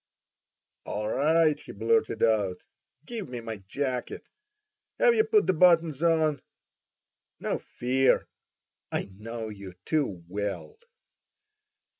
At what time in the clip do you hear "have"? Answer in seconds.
4.97-5.13